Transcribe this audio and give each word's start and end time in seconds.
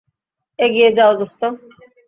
এগিয়ে 0.59 0.89
যাও 0.97 1.11
দোস্ত। 1.19 1.41